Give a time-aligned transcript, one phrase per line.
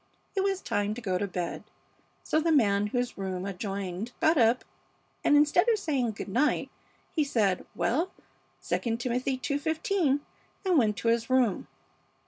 [0.35, 1.63] It was time to go to bed,
[2.23, 4.65] so the man whose room adjoined got up
[5.23, 6.71] and, instead of saying good night,
[7.11, 8.09] he said, 'Well,
[8.71, 10.21] II Timothy ii:15,'
[10.65, 11.67] and went to his room.